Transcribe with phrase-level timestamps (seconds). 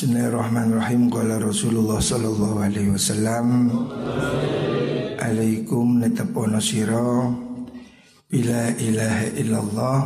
[0.00, 3.68] Bismillahirrahmanirrahim Qala Rasulullah sallallahu alaihi wasallam
[5.20, 7.28] Alaikum netapono siro
[8.24, 10.00] Bila ilaha illallah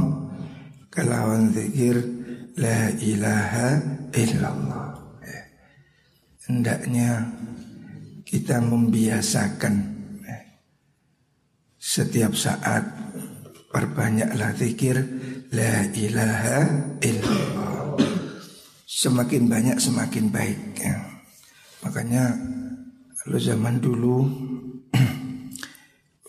[0.90, 1.94] Kalawan zikir
[2.58, 3.78] La ilaha
[4.10, 5.42] illallah ya.
[6.50, 7.30] Hendaknya
[8.26, 9.74] kita membiasakan
[10.26, 10.38] ya.
[11.79, 12.82] Setiap saat
[13.70, 14.98] Perbanyaklah zikir
[15.54, 17.63] La ilaha illallah
[18.95, 20.95] semakin banyak semakin baik ya.
[21.82, 22.30] Makanya
[23.19, 24.23] kalau zaman dulu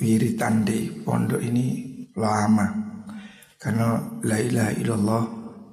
[0.02, 1.86] wiritan di pondok ini
[2.18, 2.66] lama.
[3.62, 5.24] Karena la ilaha illallah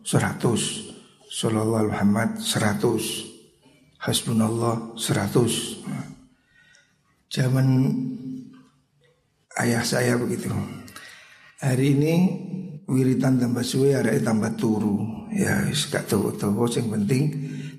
[0.04, 5.82] 100 sallallahu Muhammad 100 hasbunallah 100
[7.32, 7.68] zaman
[9.56, 10.52] ayah saya begitu.
[11.60, 12.14] Hari ini
[12.88, 15.28] wiritan tambah suwe ada tambah turu.
[15.32, 17.24] Ya gak tahu-tahu yang penting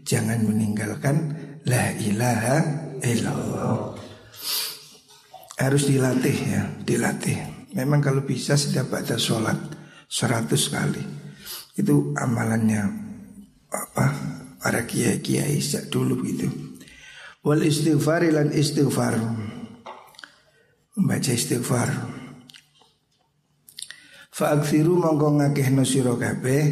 [0.03, 1.15] jangan meninggalkan
[1.67, 2.57] la ilaha
[3.03, 3.95] illallah.
[5.59, 7.37] Harus dilatih ya dilatih.
[7.73, 9.57] Memang kalau bisa setiap baca sholat
[10.09, 11.03] seratus kali.
[11.73, 12.83] Itu amalannya
[13.73, 14.05] apa
[14.61, 16.73] para kiai kiai sejak dulu gitu
[17.43, 19.19] wal istighfar lan istighfar.
[20.93, 21.89] Membaca istighfar
[24.33, 26.65] Fa'akthiru mongko ngakehno sira kabeh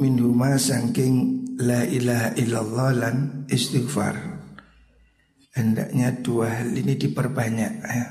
[0.00, 3.16] minhuma saking la ilaha illallah lan
[3.52, 4.16] istighfar.
[5.52, 8.06] Hendaknya dua hal ini diperbanyak ya.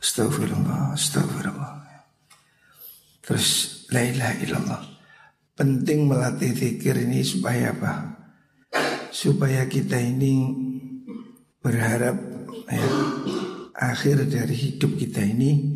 [0.00, 1.72] Astagfirullah, astagfirullah.
[3.20, 3.48] Terus
[3.92, 4.82] la ilaha illallah.
[5.52, 7.92] Penting melatih zikir ini supaya apa?
[9.12, 10.48] Supaya kita ini
[11.60, 12.16] berharap
[12.72, 12.88] ya,
[13.76, 15.75] akhir dari hidup kita ini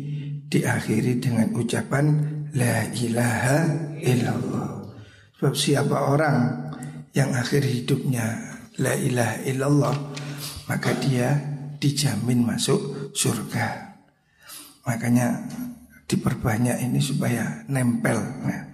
[0.51, 2.05] diakhiri dengan ucapan
[2.51, 3.59] La ilaha
[4.03, 4.91] illallah.
[5.39, 6.67] Sebab siapa orang
[7.15, 8.27] yang akhir hidupnya
[8.83, 9.95] La ilaha illallah
[10.67, 11.39] Maka dia
[11.79, 13.95] dijamin masuk surga.
[14.83, 15.47] Makanya
[16.11, 18.67] diperbanyak ini supaya nempel nah,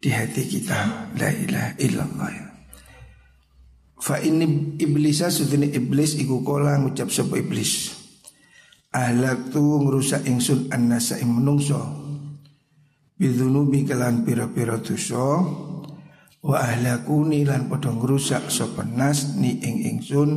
[0.00, 2.32] di hati kita La ilaha illallah
[3.98, 7.97] Fa ini iblis sudene iblis iku kola ngucap sapa iblis
[8.88, 11.80] Ahlak tu ngerusak ingsun annasa ing menungso
[13.18, 15.44] Bidhunubi kelan pira-pira dosa
[16.38, 20.30] Wa ahlakuni lan padha ngrusak sapa nas ni ing ingsun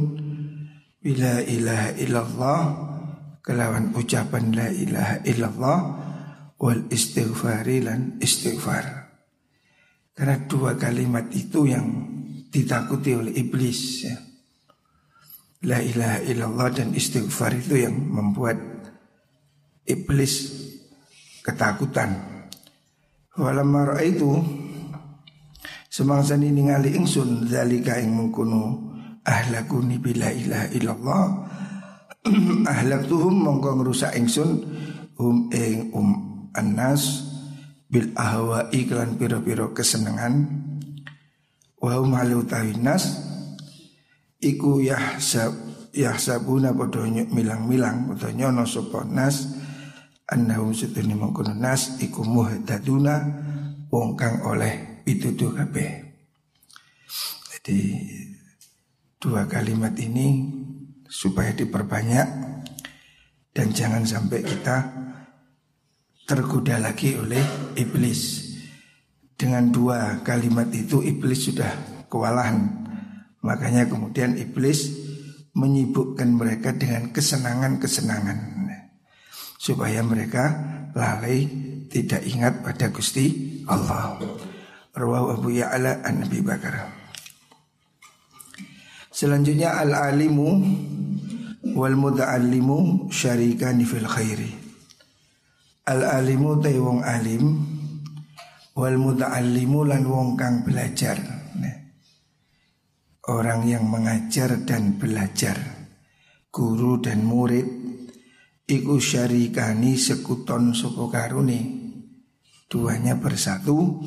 [1.02, 2.62] bila ilaha illallah
[3.46, 5.80] kelawan ucapan la ilaha illallah
[6.62, 9.14] wal istighfari lan istighfar.
[10.14, 11.86] Karena dua kalimat itu yang
[12.54, 14.18] ditakuti oleh iblis ya.
[15.62, 18.58] La ilaha illallah dan istighfar itu yang membuat
[19.86, 20.50] iblis
[21.46, 22.18] ketakutan.
[23.38, 24.42] Walamma itu
[25.86, 31.24] semangsa ini ningali ingsun zalika ing mengkono ahlakuni bila ilaha illallah
[32.74, 34.66] ahlak tuhum mongko ngrusak ingsun
[35.18, 36.10] hum ing um
[36.58, 37.30] annas
[37.86, 40.48] bil ahwa iklan piro-piro kesenangan
[41.78, 42.46] wa hum halu
[42.82, 43.31] nas
[44.42, 45.54] iku yahsab
[45.94, 49.54] yahsabuna padha milang-milang padha nyono sapa nas
[50.26, 53.16] annahum sedene mongkon nas iku muhtaduna
[53.92, 56.16] wong oleh pituduh kabeh.
[57.52, 57.80] Jadi
[59.22, 60.50] dua kalimat ini
[61.06, 62.28] supaya diperbanyak
[63.52, 64.78] dan jangan sampai kita
[66.26, 67.44] tergoda lagi oleh
[67.76, 68.50] iblis.
[69.36, 71.70] Dengan dua kalimat itu iblis sudah
[72.08, 72.81] kewalahan
[73.42, 74.94] Makanya kemudian iblis
[75.58, 78.40] menyibukkan mereka dengan kesenangan-kesenangan
[79.62, 80.58] supaya mereka
[80.98, 81.46] lalai
[81.90, 84.18] tidak ingat pada Gusti Allah.
[84.92, 86.90] Rawahu Abu Ya'la an Nabi Bakar.
[89.12, 90.50] Selanjutnya al-alimu
[91.78, 94.52] wal muta'allimu syarikani fil khairi.
[95.88, 97.44] Al-alimu wong alim
[98.76, 101.41] wal muta'allimu lan wong kang belajar
[103.30, 105.58] orang yang mengajar dan belajar,
[106.50, 107.68] guru dan murid,
[108.66, 111.60] iku syarikani sekuton sopo karuni,
[112.66, 114.02] duanya bersatu,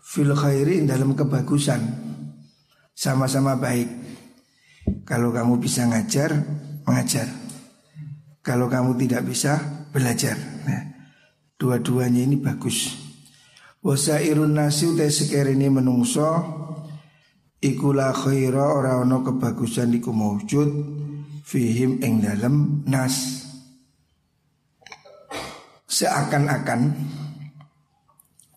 [0.00, 1.82] fil khairi dalam kebagusan,
[2.96, 3.90] sama-sama baik.
[5.04, 6.32] Kalau kamu bisa ngajar,
[6.88, 7.28] mengajar.
[8.40, 9.60] Kalau kamu tidak bisa,
[9.92, 10.36] belajar.
[10.64, 10.82] Nah,
[11.60, 12.96] dua-duanya ini bagus.
[13.84, 15.12] Wasairun nasi utai
[15.52, 16.57] ini menungso
[17.58, 20.70] Iku la khaira ora ana kebagusan iku maujud
[21.42, 23.46] fihim ing dalem nas.
[25.90, 26.94] Seakan-akan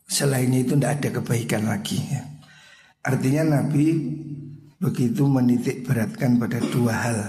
[0.06, 2.22] selain itu tidak ada kebaikan lagi ya.
[3.02, 3.90] Artinya Nabi
[4.78, 7.20] begitu menitik beratkan pada dua hal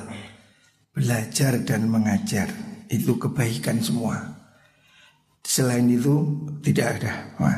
[0.93, 2.53] belajar dan mengajar.
[2.93, 4.21] Itu kebaikan semua.
[5.41, 7.13] Selain itu tidak ada.
[7.41, 7.57] Wah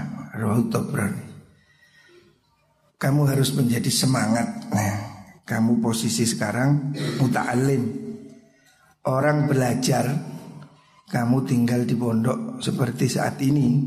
[3.04, 4.96] kamu harus menjadi semangat nah,
[5.44, 7.84] kamu posisi sekarang muta'alim
[9.04, 10.08] orang belajar
[11.12, 13.84] kamu tinggal di pondok seperti saat ini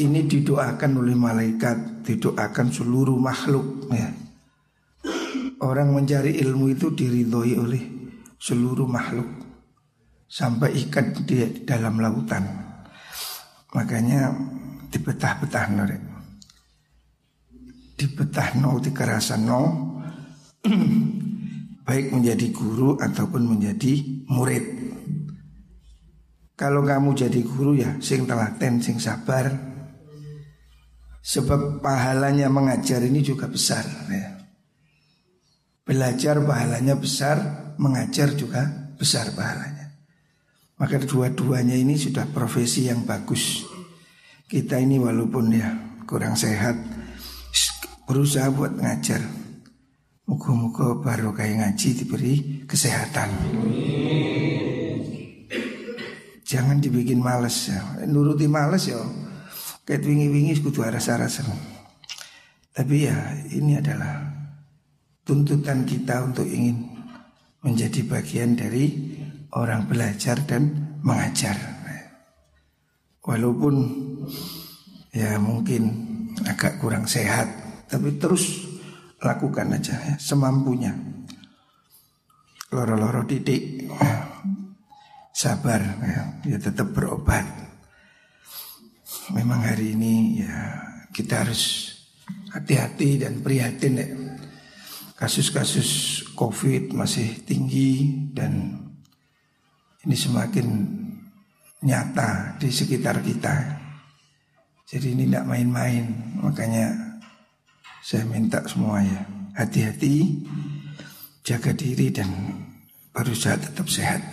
[0.00, 4.08] ini didoakan oleh malaikat didoakan seluruh makhluk ya.
[5.60, 7.82] orang mencari ilmu itu diridhoi oleh
[8.40, 9.28] seluruh makhluk
[10.30, 12.46] sampai ikan di dalam lautan.
[13.74, 14.30] Makanya
[14.88, 16.09] dipetah-petah nore.
[18.00, 19.62] Dipetah no, dikerasan no.
[21.86, 24.64] Baik menjadi guru ataupun menjadi murid.
[26.56, 29.52] Kalau kamu jadi guru ya sing telaten, sing sabar.
[31.20, 34.40] Sebab pahalanya mengajar ini juga besar ya.
[35.84, 37.36] Belajar pahalanya besar,
[37.76, 38.64] mengajar juga
[38.96, 39.92] besar pahalanya.
[40.80, 43.68] Maka dua-duanya ini sudah profesi yang bagus.
[44.48, 45.68] Kita ini walaupun ya
[46.08, 46.99] kurang sehat,
[48.10, 49.22] berusaha buat ngajar.
[50.26, 52.34] Muka-muka baru kayak ngaji diberi
[52.66, 53.30] kesehatan.
[56.42, 58.02] Jangan dibikin males ya.
[58.10, 58.98] Nuruti males ya.
[59.86, 61.46] Kayak wingi-wingi kudu aras-arasan.
[62.74, 63.14] Tapi ya
[63.54, 64.26] ini adalah
[65.22, 66.90] tuntutan kita untuk ingin
[67.62, 68.90] menjadi bagian dari
[69.54, 71.54] orang belajar dan mengajar.
[73.22, 73.74] Walaupun
[75.14, 75.82] ya mungkin
[76.46, 77.59] agak kurang sehat,
[77.90, 78.70] tapi terus
[79.18, 80.94] lakukan aja ya, semampunya.
[82.70, 83.90] Loro-loro titik,
[85.34, 87.42] sabar ya, ya tetap berobat.
[89.34, 90.54] Memang hari ini ya
[91.10, 91.90] kita harus
[92.54, 94.06] hati-hati dan prihatin ya
[95.18, 98.78] kasus-kasus COVID masih tinggi dan
[100.06, 100.66] ini semakin
[101.84, 103.82] nyata di sekitar kita.
[104.90, 106.06] Jadi ini tidak main-main,
[106.40, 107.09] makanya
[108.00, 110.40] saya minta semuanya hati-hati,
[111.44, 112.28] jaga diri dan
[113.12, 114.24] berusaha tetap sehat.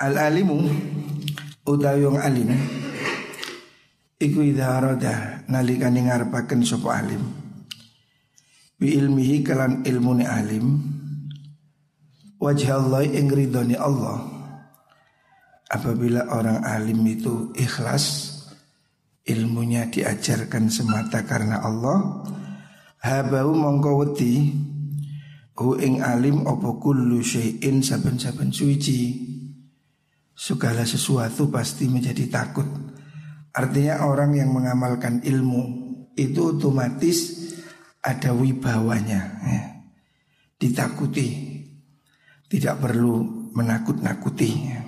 [0.00, 0.64] Al alimu
[1.68, 2.50] utayung alim
[4.16, 7.22] iku idza arada nalikane ngarepaken sapa alim.
[8.80, 10.66] Bi ilmihi kalan ilmune alim.
[12.40, 14.24] Wajah Allah yang ridhoni Allah.
[15.68, 18.39] Apabila orang alim itu ikhlas
[19.30, 22.26] ilmunya diajarkan semata karena Allah.
[23.00, 24.52] Habau mongko wedi
[25.56, 29.30] hu ing alim opo kullu syai'in saben-saben suci.
[30.34, 32.64] Segala sesuatu pasti menjadi takut.
[33.52, 35.62] Artinya orang yang mengamalkan ilmu
[36.16, 37.50] itu otomatis
[38.00, 39.62] ada wibawanya ya.
[40.56, 41.28] ditakuti.
[42.50, 44.80] Tidak perlu menakut-nakuti ya.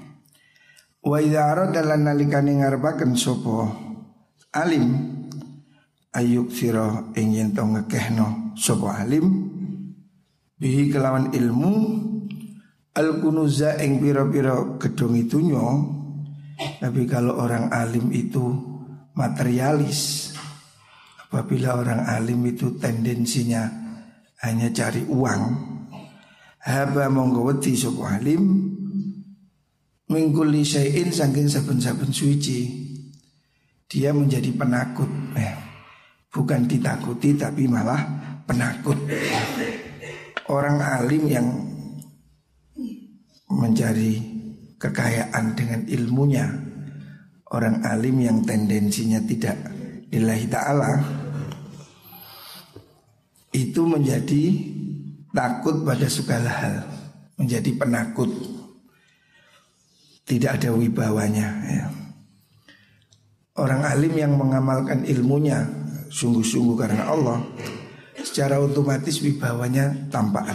[1.03, 3.92] wa idza dalam nalikane ngarepaken sapa
[4.53, 4.87] alim
[6.13, 9.49] ayuk sira ing yen to ngekehno sapa alim
[10.61, 11.75] bihi kelawan ilmu
[12.93, 15.65] al kunuza ing pira-pira gedung itunya
[16.79, 18.45] tapi kalau orang alim itu
[19.17, 20.33] materialis
[21.33, 23.65] Apabila orang alim itu tendensinya
[24.45, 25.43] hanya cari uang,
[26.61, 28.69] haba monggo wedi sapa alim
[30.13, 32.92] mingkuli syai'in saking saben-saben suci.
[33.93, 35.09] Dia menjadi penakut.
[35.37, 35.53] Eh,
[36.33, 38.01] bukan ditakuti tapi malah
[38.49, 38.97] penakut.
[40.49, 41.49] Orang alim yang
[43.53, 44.17] mencari
[44.81, 46.73] kekayaan dengan ilmunya
[47.53, 49.61] Orang alim yang tendensinya tidak
[50.09, 50.93] ilahi ta'ala
[53.53, 54.45] itu menjadi
[55.37, 56.77] takut pada segala hal,
[57.37, 58.33] menjadi penakut.
[60.25, 62.02] Tidak ada wibawanya ya.
[63.53, 65.69] Orang alim yang mengamalkan ilmunya
[66.09, 67.41] sungguh-sungguh karena Allah
[68.23, 70.53] secara otomatis wibawanya tampak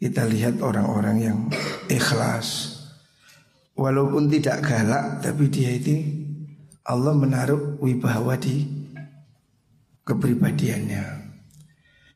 [0.00, 1.38] Kita lihat orang-orang yang
[1.86, 2.80] ikhlas
[3.80, 6.04] Walaupun tidak galak tapi dia itu
[6.84, 8.66] Allah menaruh wibawa di
[10.04, 11.32] kepribadiannya.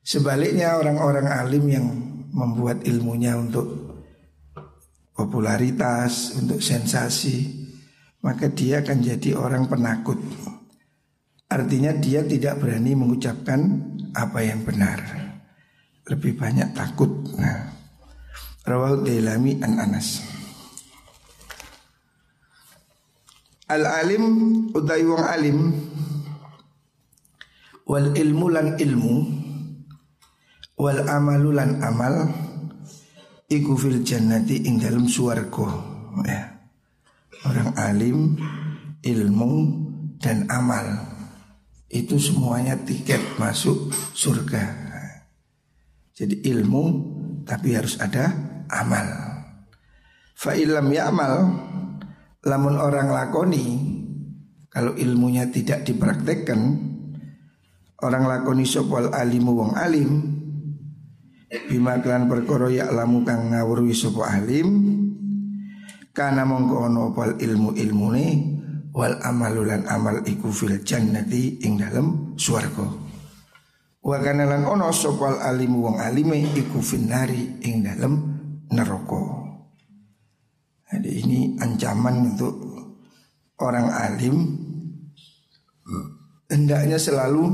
[0.05, 1.87] Sebaliknya orang-orang alim yang
[2.37, 3.65] membuat ilmunya untuk
[5.17, 7.64] popularitas, untuk sensasi,
[8.25, 10.17] maka dia akan jadi orang penakut.
[11.53, 13.61] Artinya dia tidak berani mengucapkan
[14.17, 14.99] apa yang benar.
[16.09, 17.13] Lebih banyak takut.
[17.37, 17.69] Nah,
[18.65, 20.25] Rawal Dailami an Anas.
[23.69, 24.25] Al alim
[24.73, 25.59] utai wong alim
[27.89, 29.17] wal ilmu lan ilmu
[30.75, 32.35] Wal amalulan amal
[33.47, 35.71] iku fil jannati ing dalam suwargo
[36.27, 36.54] ya.
[37.45, 38.41] Orang alim,
[39.05, 39.53] ilmu
[40.17, 40.85] dan amal
[41.93, 44.85] itu semuanya tiket masuk surga.
[46.15, 46.85] Jadi ilmu
[47.45, 48.33] tapi harus ada
[48.73, 49.07] amal.
[50.35, 51.53] Fa ilam ya amal
[52.45, 53.67] lamun orang lakoni
[54.69, 56.61] kalau ilmunya tidak dipraktekkan
[58.03, 60.11] orang lakoni sopal alimu wong alim
[61.71, 64.69] bima kelan perkara ya lamu kang ngawruhi sapa alim
[66.15, 68.27] karena mongko ono pal ilmu ilmune
[68.95, 72.87] wal amalulan amal iku fil jannati ing dalem swarga.
[73.99, 78.15] Wa kana lan ono sopal alimu wong alime iku finari ing dalem
[78.71, 79.43] neraka.
[80.95, 82.55] Jadi ini ancaman untuk
[83.59, 84.37] orang alim
[86.47, 87.51] hendaknya selalu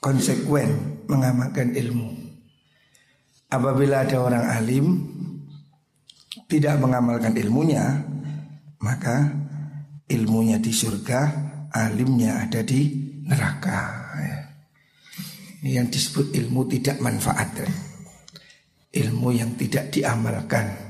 [0.00, 2.08] konsekuen mengamalkan ilmu.
[3.52, 4.86] Apabila ada orang alim
[6.48, 7.84] tidak mengamalkan ilmunya,
[8.80, 9.28] maka
[10.08, 11.20] ilmunya di surga,
[11.68, 12.88] alimnya ada di
[13.28, 13.80] neraka.
[14.16, 14.38] Ya.
[15.60, 17.52] Ini yang disebut ilmu tidak manfaat.
[17.52, 17.68] Ya.
[19.04, 20.88] Ilmu yang tidak diamalkan.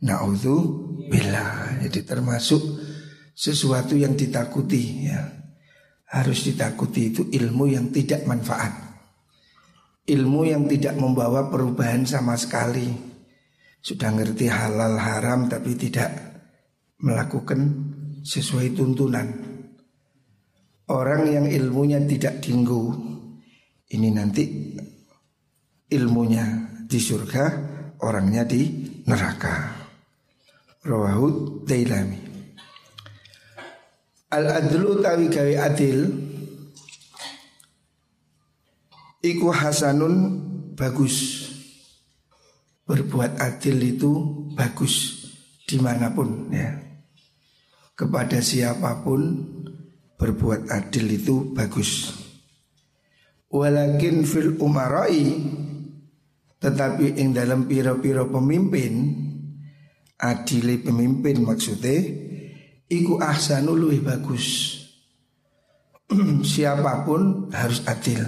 [0.00, 0.56] Na'udhu
[1.10, 1.74] bila.
[1.82, 2.62] Jadi termasuk
[3.34, 5.20] sesuatu yang ditakuti ya.
[6.10, 8.70] Harus ditakuti itu ilmu yang tidak manfaat.
[10.06, 13.09] Ilmu yang tidak membawa perubahan sama sekali
[13.80, 16.12] sudah ngerti halal haram tapi tidak
[17.00, 17.60] melakukan
[18.20, 19.28] sesuai tuntunan.
[20.90, 22.92] Orang yang ilmunya tidak tinggu
[23.90, 24.44] ini nanti
[25.90, 26.44] ilmunya
[26.86, 27.44] di surga,
[28.04, 28.62] orangnya di
[29.06, 29.80] neraka.
[30.80, 32.20] Rawahu Dailami.
[34.30, 35.98] Al-adlu tawi gawe adil
[39.20, 40.14] Iku hasanun
[40.72, 41.49] bagus
[42.90, 44.10] berbuat adil itu
[44.58, 45.22] bagus
[45.62, 46.74] di mana pun ya.
[47.94, 49.38] Kepada siapa pun
[50.18, 52.10] berbuat adil itu bagus.
[53.46, 55.38] Walakin fil umarai
[56.58, 59.14] tetapi ing dalam piro-piro pemimpin
[60.18, 61.96] adili pemimpin maksudnya
[62.90, 64.76] iku ahsanu luwih bagus.
[66.42, 68.26] Siapa pun harus adil.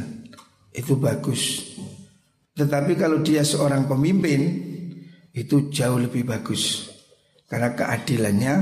[0.70, 1.71] Itu bagus.
[2.52, 4.40] Tetapi kalau dia seorang pemimpin
[5.32, 6.92] itu jauh lebih bagus
[7.48, 8.54] karena keadilannya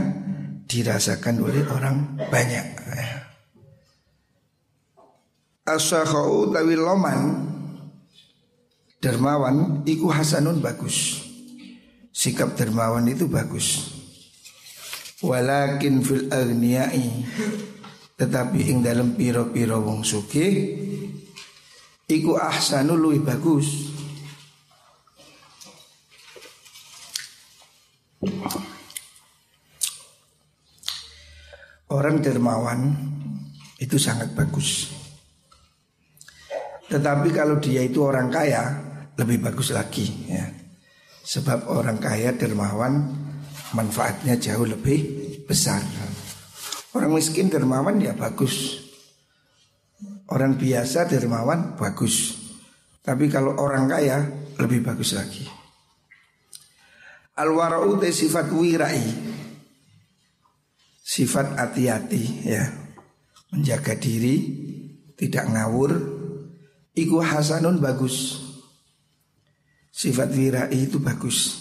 [0.71, 2.67] dirasakan oleh orang banyak.
[5.67, 7.47] Asyakau tawi loman
[8.99, 11.27] dermawan iku hasanun bagus.
[12.11, 13.99] Sikap dermawan itu bagus.
[15.23, 17.07] Walakin fil agniyai
[18.21, 20.77] tetapi ing dalam piro-piro wong sugih
[22.11, 23.95] Iku ahsanu luwih bagus.
[31.87, 32.99] Orang dermawan
[33.79, 34.91] itu sangat bagus.
[36.91, 40.51] Tetapi kalau dia itu orang kaya Lebih bagus lagi ya.
[41.23, 43.07] Sebab orang kaya dermawan
[43.71, 44.99] Manfaatnya jauh lebih
[45.47, 45.79] besar.
[46.91, 48.90] Orang miskin dermawan ya bagus
[50.31, 52.39] Orang biasa dermawan bagus.
[53.03, 54.19] Tapi kalau orang kaya
[54.63, 55.43] lebih bagus lagi.
[57.35, 59.03] Al-wara'u sifat wirai.
[61.03, 62.63] Sifat hati-hati ya.
[63.51, 64.39] Menjaga diri,
[65.19, 65.99] tidak ngawur.
[66.95, 68.39] Iku hasanun bagus.
[69.91, 71.59] Sifat wirai itu bagus.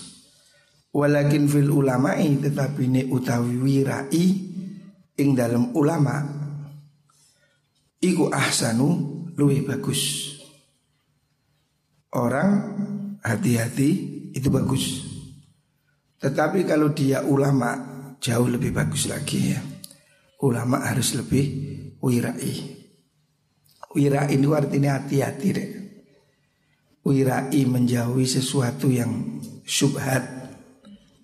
[0.94, 4.26] Walakin fil ulama'i tetapi ini utawi wirai
[5.18, 6.39] ing dalam ulama
[8.00, 8.88] Iku ahsanu
[9.36, 10.32] luwih bagus.
[12.16, 12.50] Orang
[13.20, 13.90] hati-hati
[14.32, 15.04] itu bagus.
[16.24, 17.76] Tetapi kalau dia ulama
[18.24, 19.60] jauh lebih bagus lagi ya.
[20.40, 21.46] Ulama harus lebih
[22.00, 22.80] wirai.
[23.92, 25.70] Wirai itu artinya hati-hati deh.
[27.04, 30.40] Wirai menjauhi sesuatu yang syubhat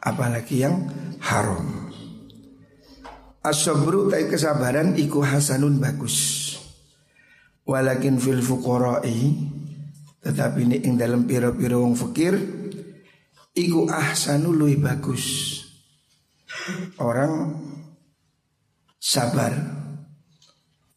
[0.05, 0.85] Apalagi yang
[1.17, 1.89] haram.
[3.41, 6.44] As-sabru kesabaran iku hasanun bagus
[7.65, 9.33] Walakin fil fuqara'i
[10.25, 12.33] tetapi ini ing dalam piro-piro wong fakir
[13.53, 15.53] iku ahsanu bagus.
[16.97, 17.61] Orang
[18.97, 19.53] sabar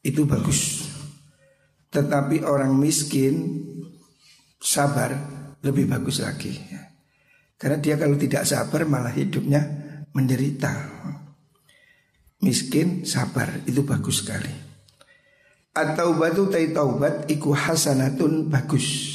[0.01, 0.89] itu bagus.
[1.93, 3.65] Tetapi orang miskin
[4.57, 5.13] sabar
[5.61, 6.57] lebih bagus lagi.
[7.61, 9.61] Karena dia kalau tidak sabar malah hidupnya
[10.17, 10.73] menderita.
[12.41, 14.68] Miskin sabar itu bagus sekali.
[15.79, 19.15] At-taubatu tai taubat iku hasanatun bagus.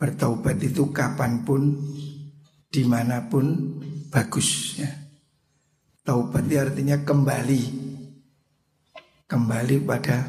[0.00, 1.76] bertaubat itu kapan pun,
[2.72, 3.76] di mana pun
[4.08, 4.88] bagus ya.
[6.00, 7.62] Taubat itu artinya kembali,
[9.28, 10.24] kembali pada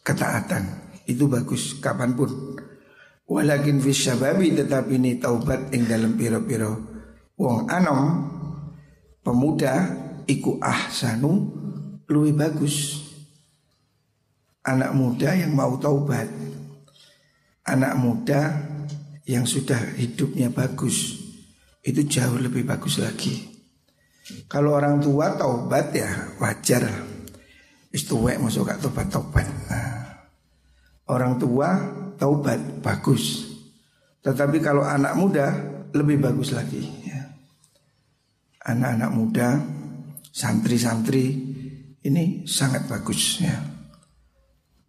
[0.00, 0.64] ketaatan
[1.04, 2.56] itu bagus kapan pun.
[3.28, 6.72] Walakin fisyababi tetapi ini taubat yang dalam piro-piro
[7.36, 8.28] wong anom
[9.24, 9.88] pemuda
[10.28, 11.48] iku ahsanu
[12.08, 13.01] lebih bagus.
[14.62, 16.30] Anak muda yang mau taubat.
[17.66, 18.62] Anak muda
[19.26, 21.18] yang sudah hidupnya bagus.
[21.82, 23.42] Itu jauh lebih bagus lagi.
[24.46, 26.86] Kalau orang tua taubat ya wajar.
[27.92, 30.24] Istuwek masuk gak taubat-taubat nah,
[31.10, 31.76] Orang tua
[32.16, 33.52] taubat bagus.
[34.24, 35.52] Tetapi kalau anak muda
[35.92, 37.20] lebih bagus lagi ya.
[38.62, 39.48] Anak-anak muda
[40.32, 41.26] Santri-santri
[42.00, 43.71] Ini sangat bagus ya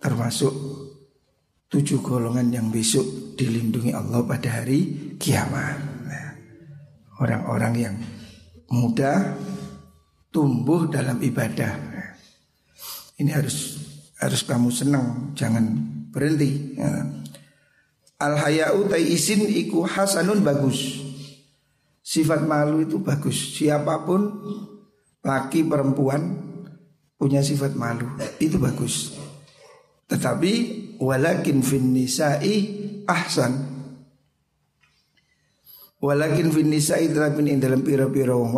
[0.04, 0.52] termasuk
[1.72, 5.80] tujuh golongan yang besok dilindungi Allah pada hari kiamat.
[6.04, 6.28] Nah,
[7.24, 7.96] orang-orang yang
[8.68, 9.40] muda
[10.28, 11.72] tumbuh dalam ibadah.
[13.16, 13.80] Ini harus
[14.20, 15.64] harus kamu senang, jangan
[16.12, 16.76] berhenti.
[16.76, 17.08] Ya.
[18.20, 21.00] Al hayau isin iku hasanun bagus.
[22.04, 23.56] Sifat malu itu bagus.
[23.56, 24.28] Siapa pun
[25.24, 26.36] laki perempuan
[27.16, 28.12] punya sifat malu
[28.44, 29.23] itu bagus.
[30.14, 30.54] Tetapi
[31.02, 32.56] walakin fin nisa'i
[33.10, 33.74] ahsan.
[35.98, 38.54] Walakin fin nisa'i tetapi ini dalam pira-pira wong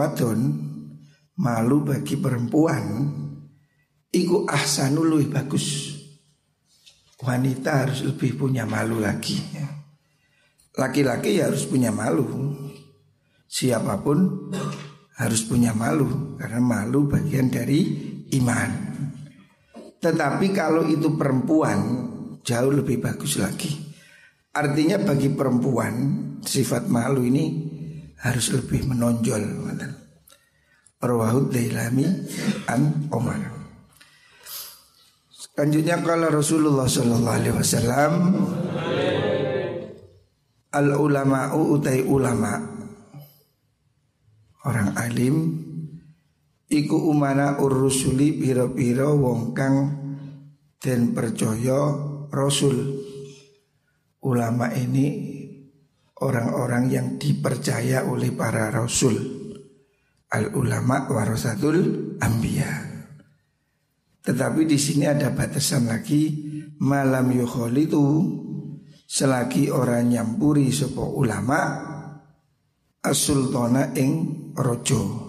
[1.40, 2.84] malu bagi perempuan
[4.12, 5.96] iku ahsanu lebih bagus.
[7.24, 9.40] Wanita harus lebih punya malu lagi.
[10.76, 12.52] Laki-laki ya harus punya malu.
[13.48, 14.52] Siapa pun
[15.16, 17.80] harus punya malu karena malu bagian dari
[18.36, 18.85] iman.
[20.06, 22.06] Tetapi kalau itu perempuan
[22.46, 23.74] jauh lebih bagus lagi.
[24.54, 25.94] Artinya bagi perempuan
[26.46, 27.74] sifat malu ini
[28.22, 29.66] harus lebih menonjol.
[31.02, 32.06] Rawahud Dailami
[32.70, 33.42] an Omar.
[35.34, 38.14] Selanjutnya kalau Rasulullah Sallallahu Alaihi Wasallam
[40.70, 42.62] al ulama utai ulama
[44.70, 45.65] orang alim
[46.76, 49.78] Iku umana urusuli piro-piro wong kang
[50.76, 51.88] dan percaya
[52.28, 53.00] Rasul.
[54.20, 55.08] Ulama ini
[56.20, 59.16] orang-orang yang dipercaya oleh para Rasul.
[60.36, 62.68] Al ulama warasatul ambia
[64.26, 66.28] Tetapi di sini ada batasan lagi
[66.82, 67.30] Malam
[67.78, 68.06] itu
[69.06, 71.60] Selagi orang nyampuri sebuah ulama
[73.06, 74.12] As-sultana ing
[74.58, 75.25] rojo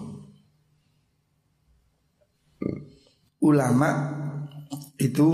[3.47, 3.89] ulama
[4.99, 5.27] itu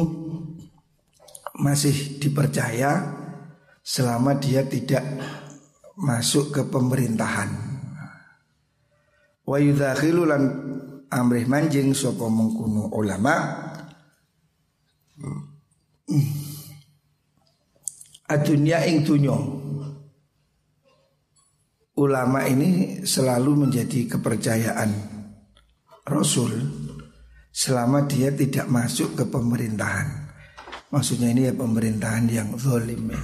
[1.57, 3.13] masih dipercaya
[3.81, 5.01] selama dia tidak
[5.97, 7.49] masuk ke pemerintahan.
[9.43, 10.43] Wa yudakhilu lan
[11.09, 13.35] amrih manjing sapa mengkuno ulama.
[18.29, 19.37] Adunya ing dunyo
[21.93, 24.89] ulama ini selalu menjadi kepercayaan
[26.03, 26.51] Rasul
[27.53, 30.33] selama dia tidak masuk ke pemerintahan.
[30.89, 33.21] Maksudnya ini ya pemerintahan yang zalim ya.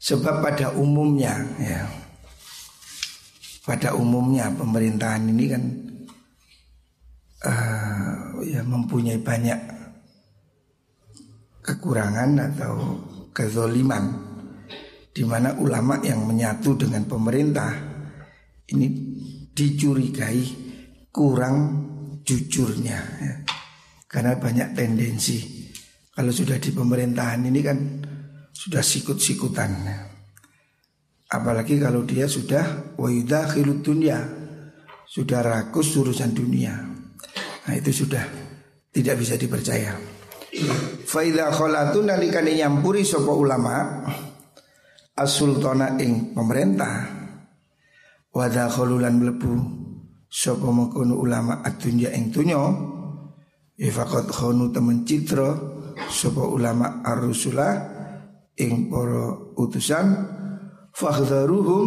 [0.00, 1.84] Sebab pada umumnya ya
[3.60, 5.62] pada umumnya pemerintahan ini kan
[7.44, 9.60] uh, ya mempunyai banyak
[11.60, 12.74] kekurangan atau
[13.36, 14.10] kezoliman
[15.12, 17.70] di mana ulama yang menyatu dengan pemerintah
[18.72, 18.86] ini
[19.52, 20.42] dicurigai
[21.12, 21.89] kurang
[22.24, 23.34] jujurnya ya.
[24.10, 25.38] Karena banyak tendensi
[26.10, 27.78] Kalau sudah di pemerintahan ini kan
[28.50, 29.98] Sudah sikut-sikutan ya.
[31.30, 34.18] Apalagi kalau dia sudah Wayudah khilut dunia
[35.06, 36.74] Sudah rakus urusan dunia
[37.66, 38.26] Nah itu sudah
[38.90, 39.94] Tidak bisa dipercaya
[41.06, 44.02] Faidah kholatu nalikani nyampuri sopo ulama
[45.14, 47.06] As-sultana ing pemerintah
[48.34, 49.80] Wadah kholulan melebu
[50.30, 52.62] Sopo mengkono ulama adunya ing tunyo
[53.74, 55.58] Ifakot khonu temen citra
[56.06, 57.68] Sopo ulama ar-rusula
[58.54, 60.06] Ing poro utusan
[60.94, 61.86] Fakhdaruhum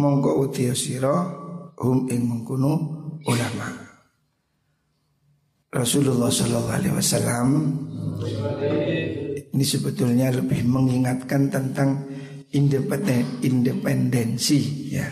[0.00, 0.72] Mongko utia
[1.76, 2.72] Hum ing mengkono
[3.28, 3.68] ulama.
[5.68, 7.48] Rasulullah Sallallahu Alaihi Wasallam
[9.56, 12.08] ini sebetulnya lebih mengingatkan tentang
[12.52, 15.08] independen, independensi ya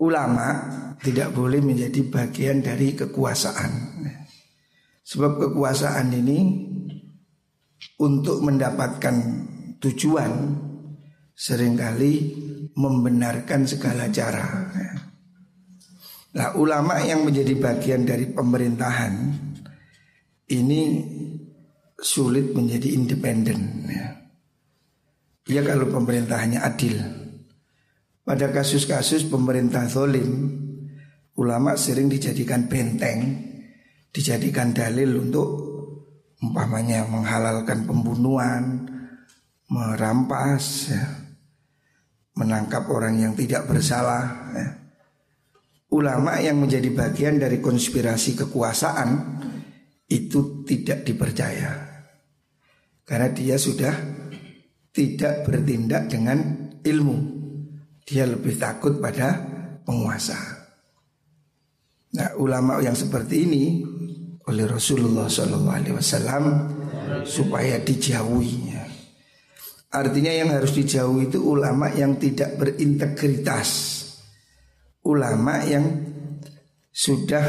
[0.00, 0.48] ulama
[1.00, 3.72] tidak boleh menjadi bagian dari kekuasaan.
[5.06, 6.38] Sebab kekuasaan ini
[8.02, 9.16] untuk mendapatkan
[9.78, 10.32] tujuan
[11.36, 12.12] sering kali
[12.74, 14.72] membenarkan segala cara.
[16.36, 19.14] Nah, ulama yang menjadi bagian dari pemerintahan
[20.52, 20.80] ini
[21.96, 23.88] sulit menjadi independen.
[23.88, 24.06] Ya,
[25.48, 27.25] ya kalau pemerintahannya adil.
[28.26, 30.50] Pada kasus-kasus pemerintah zolim,
[31.38, 33.38] ulama sering dijadikan benteng,
[34.10, 35.48] dijadikan dalil untuk
[36.42, 38.90] umpamanya menghalalkan pembunuhan,
[39.70, 41.06] merampas, ya,
[42.34, 44.50] menangkap orang yang tidak bersalah.
[44.58, 44.68] Ya.
[45.94, 49.38] Ulama yang menjadi bagian dari konspirasi kekuasaan
[50.10, 51.86] itu tidak dipercaya
[53.06, 53.94] karena dia sudah
[54.90, 56.38] tidak bertindak dengan
[56.82, 57.35] ilmu.
[58.06, 59.34] Dia lebih takut pada
[59.82, 60.38] penguasa.
[62.14, 63.64] Nah, ulama yang seperti ini
[64.46, 66.46] oleh Rasulullah SAW
[67.26, 68.72] supaya dijauhi.
[69.90, 73.94] Artinya yang harus dijauhi itu ulama yang tidak berintegritas.
[75.06, 75.86] Ulama yang
[76.90, 77.44] sudah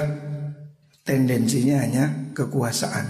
[1.05, 3.07] tendensinya hanya kekuasaan.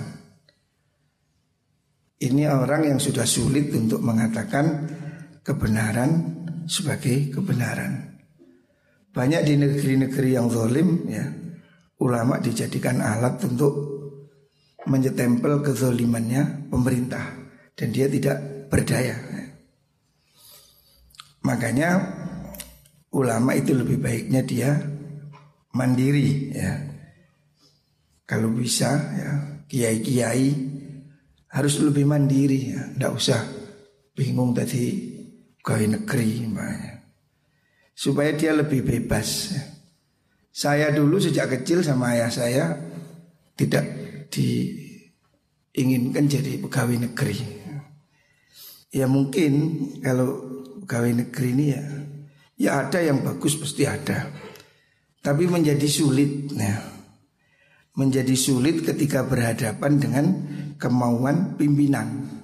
[2.18, 4.90] Ini orang yang sudah sulit untuk mengatakan
[5.46, 6.37] kebenaran
[6.68, 8.20] sebagai kebenaran.
[9.16, 11.26] Banyak di negeri-negeri yang zalim ya,
[12.04, 13.74] ulama dijadikan alat untuk
[14.86, 17.26] menyetempel kezalimannya pemerintah
[17.74, 19.16] dan dia tidak berdaya.
[21.48, 21.90] Makanya
[23.16, 24.78] ulama itu lebih baiknya dia
[25.74, 26.72] mandiri ya.
[28.28, 29.32] Kalau bisa ya
[29.72, 30.52] kiai-kiai
[31.48, 33.42] harus lebih mandiri ya, tidak usah
[34.12, 35.17] bingung tadi
[35.68, 37.04] pegawai negeri makanya.
[37.92, 39.52] Supaya dia lebih bebas.
[40.48, 42.72] Saya dulu sejak kecil sama ayah saya
[43.60, 43.84] tidak
[44.32, 47.36] diinginkan jadi pegawai negeri.
[48.96, 49.52] Ya mungkin
[50.00, 50.40] kalau
[50.88, 51.84] pegawai negeri ini ya
[52.56, 54.24] ya ada yang bagus pasti ada.
[55.20, 56.80] Tapi menjadi sulit ya.
[58.00, 60.26] Menjadi sulit ketika berhadapan dengan
[60.80, 62.37] kemauan pimpinan.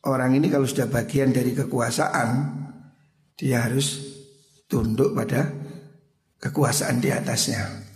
[0.00, 2.56] Orang ini kalau sudah bagian dari kekuasaan
[3.36, 4.00] Dia harus
[4.68, 5.48] tunduk pada
[6.40, 7.88] kekuasaan di atasnya.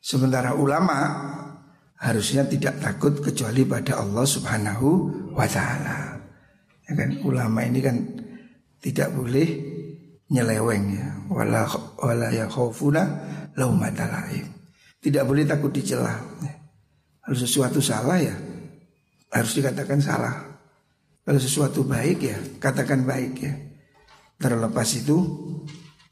[0.00, 0.98] Sementara ulama
[2.00, 4.88] harusnya tidak takut kecuali pada Allah subhanahu
[5.36, 6.20] wa ta'ala.
[6.88, 7.10] Ya kan?
[7.24, 7.96] Ulama ini kan
[8.80, 9.48] tidak boleh
[10.32, 11.08] nyeleweng ya.
[11.32, 11.68] Wala,
[12.00, 13.06] wala ya khawfuna
[13.54, 14.50] laumatalaim
[14.98, 16.54] Tidak boleh takut dicela ya.
[17.24, 18.34] Kalau sesuatu salah ya
[19.30, 20.34] harus dikatakan salah
[21.30, 23.54] kalau sesuatu baik ya katakan baik ya.
[24.34, 25.14] Terlepas itu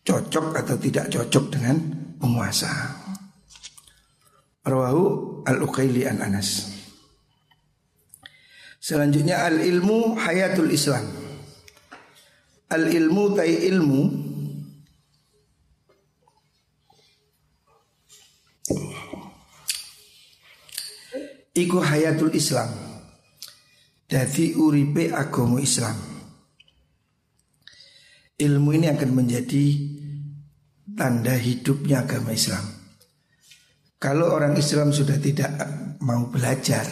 [0.07, 1.75] cocok atau tidak cocok dengan
[2.23, 2.71] penguasa.
[4.63, 6.71] Rawahu al-Uqaili an Anas.
[8.79, 11.11] Selanjutnya al-ilmu hayatul Islam.
[12.71, 14.03] Al-ilmu tai ilmu
[21.59, 22.88] Iku hayatul Islam
[24.09, 25.93] Dadi uripe agama Islam.
[28.41, 29.65] Ilmu ini akan menjadi
[30.97, 32.65] tanda hidupnya agama Islam.
[34.01, 35.53] Kalau orang Islam sudah tidak
[36.01, 36.87] mau belajar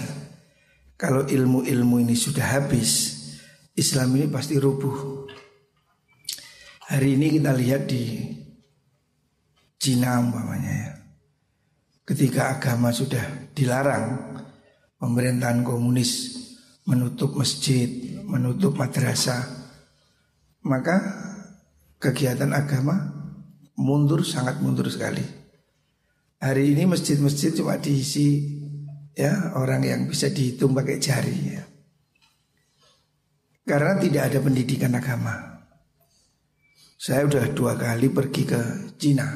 [0.97, 3.21] Kalau ilmu-ilmu ini sudah habis
[3.77, 5.29] Islam ini pasti rubuh.
[6.89, 8.33] Hari ini kita lihat di
[9.77, 10.93] Cina umpamanya ya.
[12.01, 14.37] Ketika agama sudah dilarang
[14.97, 16.33] Pemerintahan komunis
[16.87, 17.90] menutup masjid,
[18.22, 19.42] menutup madrasah,
[20.62, 20.96] maka
[21.99, 22.94] kegiatan agama
[23.77, 25.22] mundur sangat mundur sekali.
[26.37, 28.44] Hari ini masjid-masjid cuma diisi
[29.16, 31.64] ya orang yang bisa dihitung pakai jari ya.
[33.66, 35.35] Karena tidak ada pendidikan agama.
[36.96, 38.61] Saya sudah dua kali pergi ke
[38.94, 39.27] Cina.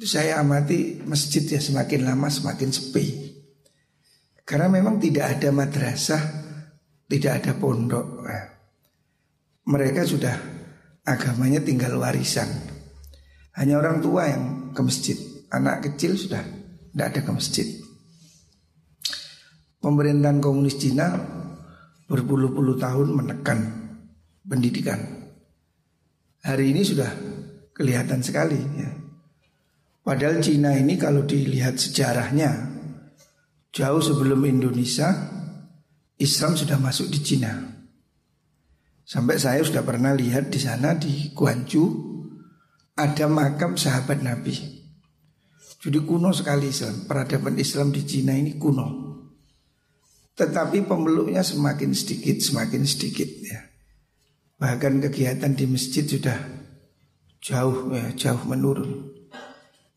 [0.00, 3.29] Saya amati masjid ya semakin lama semakin sepi.
[4.50, 6.22] Karena memang tidak ada madrasah,
[7.06, 8.26] tidak ada pondok.
[9.62, 10.34] Mereka sudah
[11.06, 12.50] agamanya tinggal warisan.
[13.54, 15.14] Hanya orang tua yang ke masjid.
[15.54, 16.42] Anak kecil sudah
[16.90, 17.66] tidak ada ke masjid.
[19.78, 21.14] Pemerintahan komunis Cina
[22.10, 23.58] berpuluh-puluh tahun menekan
[24.42, 24.98] pendidikan.
[26.42, 27.10] Hari ini sudah
[27.70, 28.90] kelihatan sekali ya.
[30.02, 32.79] Padahal Cina ini kalau dilihat sejarahnya
[33.70, 35.14] Jauh sebelum Indonesia
[36.18, 37.54] Islam sudah masuk di Cina.
[39.06, 41.88] Sampai saya sudah pernah lihat di sana di Guangzhou
[42.98, 44.54] ada makam sahabat Nabi.
[45.80, 47.08] Jadi kuno sekali Islam.
[47.08, 49.10] Peradaban Islam di Cina ini kuno.
[50.36, 53.60] Tetapi pemeluknya semakin sedikit, semakin sedikit ya.
[54.60, 56.36] Bahkan kegiatan di masjid sudah
[57.40, 59.08] jauh ya, jauh menurun.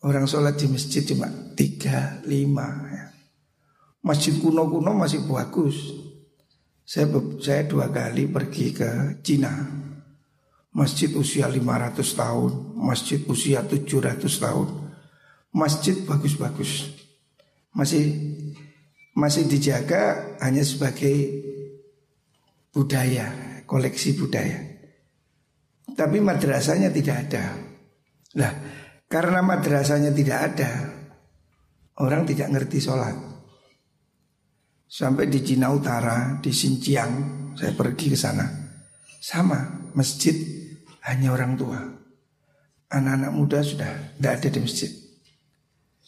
[0.03, 2.82] Orang sholat di masjid cuma tiga, lima.
[4.03, 5.95] Masjid kuno-kuno masih bagus.
[6.83, 7.07] Saya,
[7.39, 9.55] saya dua kali pergi ke Cina.
[10.75, 14.67] Masjid usia 500 tahun, masjid usia 700 tahun.
[15.55, 16.91] Masjid bagus-bagus.
[17.71, 18.11] Masih
[19.15, 21.15] masih dijaga hanya sebagai
[22.75, 24.59] budaya, koleksi budaya.
[25.93, 27.55] Tapi madrasahnya tidak ada.
[28.35, 28.51] Nah,
[29.07, 30.71] karena madrasahnya tidak ada,
[32.01, 33.32] orang tidak ngerti sholat.
[34.93, 37.13] Sampai di Cina Utara, di Xinjiang,
[37.57, 38.45] saya pergi ke sana.
[39.17, 40.37] Sama, masjid
[41.09, 41.81] hanya orang tua.
[42.93, 44.91] Anak-anak muda sudah tidak ada di masjid.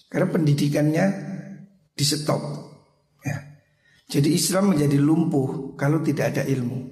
[0.06, 1.06] Karena pendidikannya
[1.98, 2.46] di stop.
[3.26, 3.42] Ya.
[4.06, 6.86] Jadi Islam menjadi lumpuh kalau tidak ada ilmu.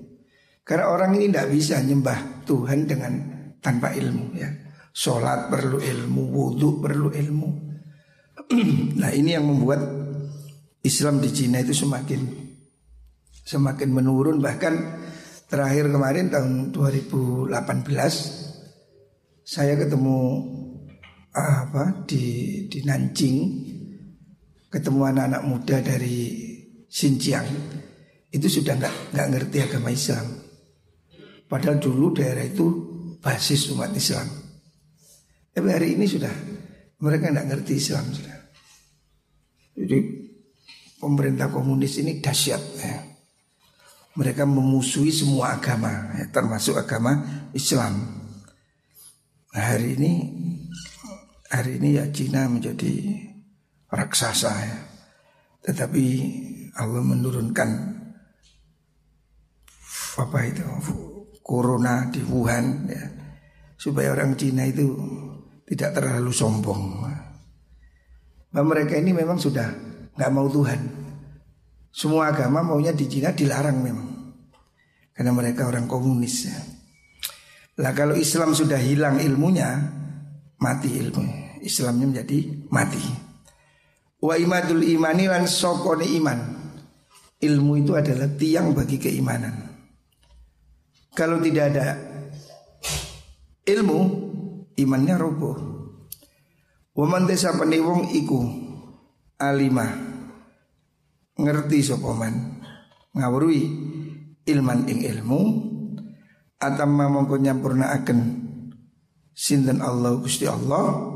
[0.66, 3.14] Karena orang ini tidak bisa nyembah Tuhan dengan
[3.62, 4.50] tanpa ilmu ya.
[4.90, 7.50] Sholat perlu ilmu, wudhu perlu ilmu.
[8.98, 10.03] nah ini yang membuat
[10.84, 12.22] Islam di Cina itu semakin
[13.44, 15.00] semakin menurun bahkan
[15.48, 17.52] terakhir kemarin tahun 2018
[19.44, 20.20] saya ketemu
[21.34, 22.24] apa di
[22.68, 23.38] di Nanjing
[24.70, 26.52] ketemu anak-anak muda dari
[26.90, 27.48] Xinjiang
[28.34, 30.26] itu sudah nggak nggak ngerti agama Islam.
[31.46, 32.66] Padahal dulu daerah itu
[33.22, 34.26] basis umat Islam.
[35.54, 36.34] Tapi hari ini sudah
[36.98, 38.38] mereka tidak ngerti Islam sudah.
[39.78, 40.23] Jadi
[41.04, 42.96] pemerintah komunis ini dahsyat ya.
[44.14, 47.18] Mereka memusuhi semua agama, ya, termasuk agama
[47.52, 48.24] Islam.
[49.52, 50.12] Nah, hari ini
[51.52, 53.20] hari ini ya Cina menjadi
[53.92, 54.80] raksasa ya.
[55.66, 56.06] Tetapi
[56.80, 57.70] Allah menurunkan
[60.14, 60.66] apa itu
[61.42, 63.06] corona di Wuhan ya
[63.78, 64.94] supaya orang Cina itu
[65.68, 67.04] tidak terlalu sombong.
[68.54, 70.82] Nah, mereka ini memang sudah nggak mau Tuhan.
[71.94, 74.10] Semua agama maunya di Cina dilarang memang.
[75.14, 76.58] Karena mereka orang komunis ya.
[77.82, 79.78] Lah kalau Islam sudah hilang ilmunya,
[80.58, 81.26] mati ilmu.
[81.62, 83.02] Islamnya menjadi mati.
[84.22, 86.40] Wa imadul imani lan sokone iman.
[87.44, 89.54] Ilmu itu adalah tiang bagi keimanan.
[91.14, 91.94] Kalau tidak ada
[93.70, 94.00] ilmu,
[94.82, 95.58] imannya roboh.
[96.94, 98.63] Waman desa wong iku
[99.52, 99.92] alimah
[101.36, 102.64] ngerti sopoman
[103.12, 103.62] ngawurui
[104.48, 105.40] ilman ing ilmu
[106.62, 108.20] atamma mongko akan
[109.36, 111.12] sinten Allah Gusti Allah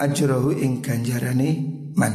[0.00, 1.50] ajrahu ing ganjarane
[1.92, 2.14] man.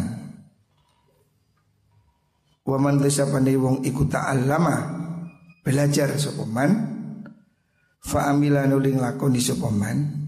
[2.67, 4.75] Waman desa wong iku ta'allama
[5.63, 6.71] belajar sopoman
[8.03, 10.27] fa amila nuling lakoni sopoman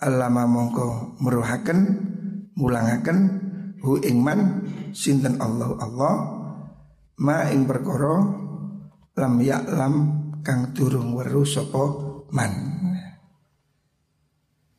[0.00, 1.78] Allama mongko meruhaken
[2.56, 3.39] mulangaken
[3.80, 6.14] hu ingman sinten Allah Allah
[7.20, 8.16] ma ing perkara
[9.16, 9.94] lam lam
[10.40, 11.84] kang durung weru sapa
[12.32, 12.52] man.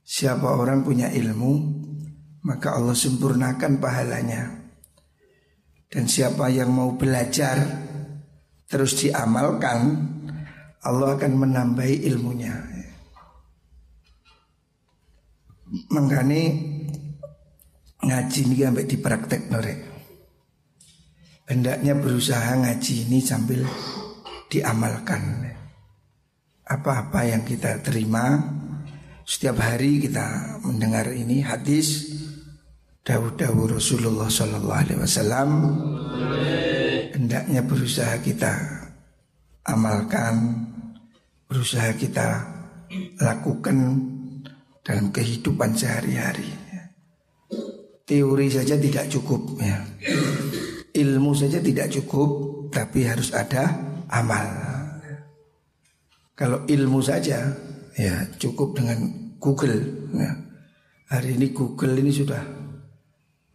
[0.01, 1.53] Siapa orang punya ilmu
[2.43, 4.59] maka Allah sempurnakan pahalanya.
[5.91, 7.59] Dan siapa yang mau belajar
[8.65, 10.07] terus diamalkan
[10.81, 12.55] Allah akan menambahi ilmunya.
[15.91, 16.70] Mengkani
[18.01, 19.79] ngaji ini sampai dipraktek norek.
[21.47, 23.61] Hendaknya berusaha ngaji ini sambil
[24.47, 25.51] diamalkan.
[26.65, 28.39] Apa-apa yang kita terima
[29.27, 32.07] setiap hari kita mendengar ini hadis
[33.01, 35.49] Dawud-dawud Rasulullah Sallallahu Alaihi Wasallam
[37.17, 38.53] hendaknya berusaha kita
[39.65, 40.69] amalkan,
[41.49, 42.45] berusaha kita
[43.17, 44.05] lakukan
[44.85, 46.60] dalam kehidupan sehari-hari.
[48.11, 49.87] Teori saja tidak cukup ya.
[50.91, 53.71] Ilmu saja tidak cukup, tapi harus ada
[54.11, 54.51] amal.
[56.35, 57.55] Kalau ilmu saja
[57.95, 58.99] ya cukup dengan
[59.39, 60.27] Google ya.
[61.07, 62.43] Hari ini Google ini sudah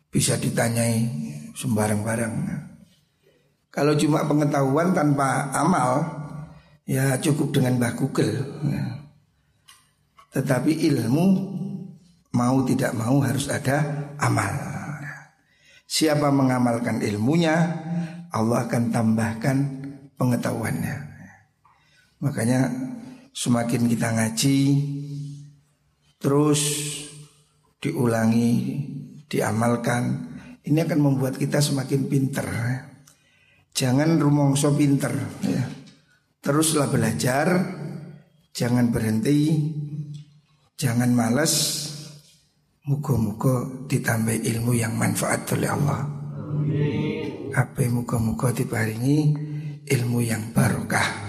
[0.09, 1.05] bisa ditanyai
[1.53, 2.35] sembarang-barang.
[2.49, 2.57] Ya.
[3.69, 6.01] Kalau cuma pengetahuan tanpa amal,
[6.89, 8.41] ya cukup dengan Mbah Google.
[8.73, 9.05] Ya.
[10.33, 11.27] Tetapi ilmu
[12.33, 14.53] mau tidak mau harus ada amal.
[15.87, 17.57] Siapa mengamalkan ilmunya,
[18.35, 19.57] Allah akan tambahkan
[20.19, 20.97] pengetahuannya.
[22.21, 22.61] Makanya
[23.31, 24.59] semakin kita ngaji,
[26.19, 26.61] terus
[27.79, 28.83] diulangi,
[29.31, 30.27] diamalkan,
[30.67, 32.47] ini akan membuat kita semakin pinter.
[33.77, 35.13] Jangan rumongso pinter
[35.45, 35.65] ya.
[36.41, 37.77] Teruslah belajar
[38.57, 39.69] Jangan berhenti
[40.81, 41.86] Jangan males
[42.87, 46.07] Muka-muka ditambah ilmu yang manfaat oleh Allah.
[47.51, 49.35] Apa muka-muka diparingi
[49.91, 51.27] ilmu yang barokah